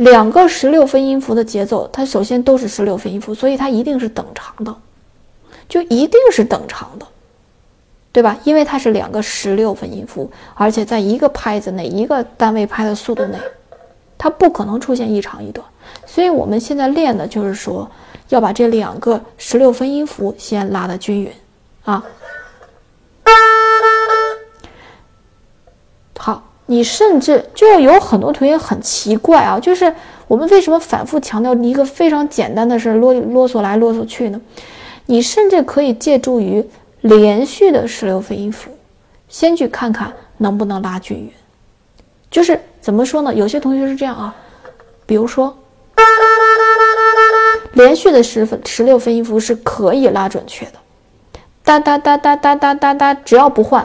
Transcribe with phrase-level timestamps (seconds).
[0.00, 4.74] 两个十六分音符的节奏，它首先都是十六分音符，所以它一定是等长的，
[5.68, 7.06] 就一定是等长的，
[8.10, 8.34] 对吧？
[8.44, 13.38] 因为它是两个十六分音符，而且在一个拍子内，一个单位拍的速度内，
[14.16, 15.66] 它不可能出现一长一短。
[16.06, 17.86] 所以我们现在练的就是说，
[18.30, 21.30] 要把这两个十六分音符先拉的均匀
[21.84, 22.02] 啊。
[26.16, 26.42] 好。
[26.70, 29.92] 你甚至就有很多同学很奇怪啊，就是
[30.28, 34.40] 我们为什么反复强调一个非常简单的事，啰啰嗦来啰嗦去呢？
[35.06, 36.64] 你甚至可以借助于
[37.00, 38.70] 连续的十六分音符，
[39.28, 41.28] 先去看看能不能拉均匀。
[42.30, 43.34] 就是怎么说呢？
[43.34, 44.32] 有些同学是这样啊，
[45.06, 45.58] 比如说
[47.72, 50.74] 连续的十分十六分音符是可以拉准确的，
[51.64, 53.84] 哒哒哒哒哒哒哒哒，只要不换。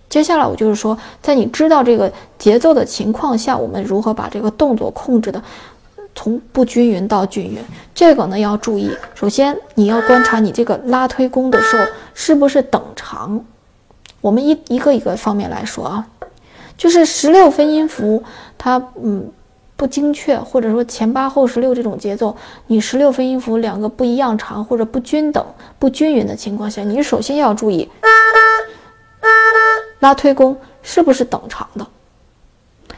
[0.11, 5.41] 接下来我就是说，在你知道这个节奏的情况下，我们如何把这个动作控制的
[6.13, 7.57] 从不均匀到均匀？
[7.95, 8.91] 这个呢要注意。
[9.15, 13.41] 首先，你要观察你这个拉推弓的时候是不是等长。
[14.19, 16.05] 我们一一个一个方面来说啊，
[16.77, 18.21] 就是十六分音符，
[18.57, 19.31] 它嗯
[19.77, 22.35] 不精确，或者说前八后十六这种节奏，
[22.67, 25.43] 你十六分音符两个不一样长或者不均等、
[25.79, 27.89] 不均匀的情况下，你首先要注意。
[30.01, 31.87] 拉推弓是不是等长的？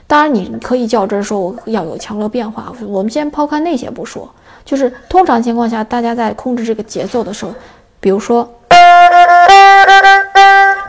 [0.08, 2.74] 当然，你可以较真说我要有强弱变化。
[2.88, 4.30] 我们先抛开那些不说，
[4.66, 7.54] 就是通常情况下，大家在控制这个节奏的时候，
[8.00, 8.50] 比如说，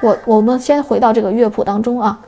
[0.02, 2.18] 我我们先回到这个乐谱当中啊。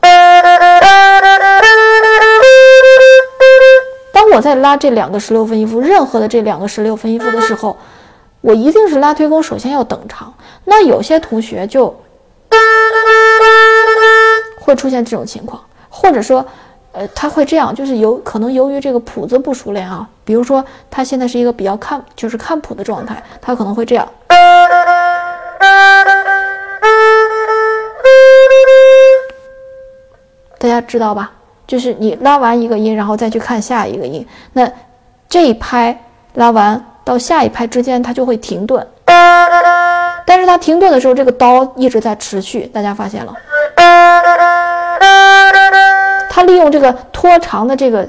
[4.12, 7.76] 当我在拉这两个十六分音符，任何的这两个十六分音符的时候，
[8.40, 10.32] 我一定是拉推弓，首先要等长。
[10.64, 11.94] 那有些同学就。
[14.66, 16.44] 会出现这种情况，或者说，
[16.90, 24.08] 呃，他会这样，就是由可能由于这个谱子不熟练啊，比如说他现在是一个比较看就是看谱的状态，他可能会这样，
[30.58, 31.30] 大家知道吧？
[31.64, 34.68] 就是你拉完一个音，然后再去看下一个音，那
[35.28, 35.96] 这一拍
[36.34, 38.84] 拉完到下一拍之间，它就会停顿，
[40.26, 43.32] 但是它停顿的时候，这个刀一直在持续，大家发现了？
[46.36, 48.06] 他利用这个拖长的这个，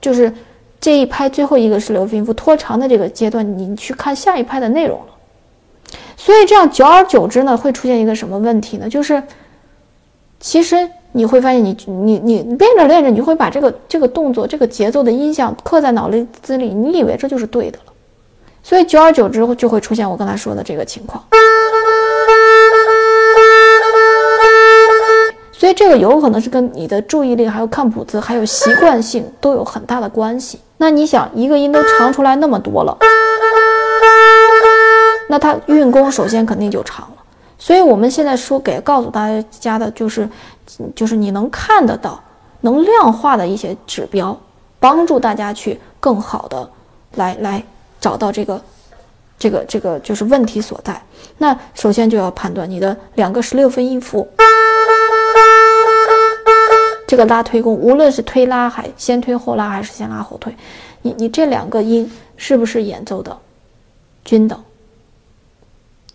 [0.00, 0.32] 就是
[0.80, 5.94] 这一拍最后一个是六分音符拖长的这个阶段，你去看下一拍的内容了。
[6.16, 8.88] 所以这样久而久之呢，会出现一个什么问题呢？
[8.88, 9.22] 就是
[10.40, 16.10] 其实你会发现，你你你练着练着，你会把这个这个动作、这个节奏的音像刻在脑
[16.42, 17.92] 子里，你以为这就是对的了。
[18.64, 21.22] 所以久而久之就会出现我刚才说的这个情况。
[25.68, 30.58] 所以这个有可能是跟你的注意力、还有看谱子、还有习惯性 都有很大的关系。
[30.78, 32.96] 那你想，一个音都长出来那么多了，
[35.28, 37.16] 那它运弓首先肯定就长了。
[37.58, 39.28] 所以我们现在说给告诉大
[39.60, 40.26] 家的就是，
[40.94, 42.18] 就是你能看得到、
[42.62, 44.34] 能量化的一些指标，
[44.80, 46.66] 帮助大家去更好的
[47.16, 47.62] 来来
[48.00, 48.58] 找到这个
[49.38, 50.98] 这个这个就是问题所在。
[51.36, 54.26] 那首先就要判断你的两个十六分音符。
[57.08, 60.54] 这个拉推弓，无论是推拉还先推后拉，还是先拉后推，
[61.00, 63.34] 你你这两个音是不是演奏的
[64.26, 64.62] 均等？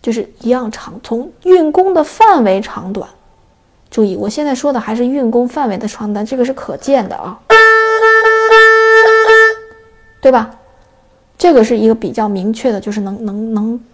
[0.04, 3.10] 就是一样长，从运弓的范围长短，
[3.90, 7.39] 注意，我现在说的还是运弓范围的长短，这个是可见的啊，
[10.22, 10.56] 对吧？
[11.39, 13.86] 这个是一个比较明确的，就是能能能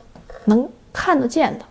[0.44, 1.66] 能看得见的。